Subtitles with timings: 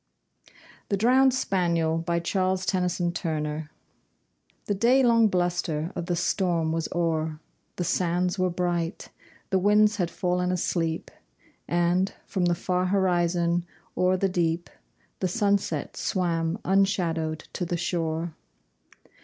[0.89, 3.67] THE DROWNED SPANIEL The
[4.75, 7.39] day long bluster of the storm was o'er,
[7.75, 9.09] The sands were bright;
[9.51, 11.11] the winds had fallen asleep,
[11.67, 13.63] And, from the far horizon,
[13.95, 14.71] o'er the deep
[15.19, 18.33] The sunset swam unshadowed to the shore.